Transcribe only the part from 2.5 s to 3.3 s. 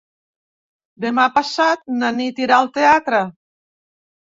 al teatre.